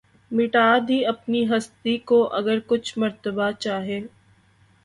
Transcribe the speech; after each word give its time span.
مٹا 0.31 0.67
دی 0.87 0.97
اپنی 1.05 1.41
ھستی 1.49 1.95
کو 2.09 2.19
اگر 2.39 2.57
کچھ 2.67 2.97
مرتبہ 2.99 3.51
چاھے 3.59 3.99